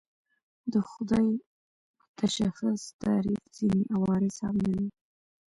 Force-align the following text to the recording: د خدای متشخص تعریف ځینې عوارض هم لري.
د 0.71 0.73
خدای 0.89 1.27
متشخص 2.03 2.81
تعریف 3.03 3.43
ځینې 3.57 3.81
عوارض 3.95 4.35
هم 4.45 4.55
لري. 4.65 4.89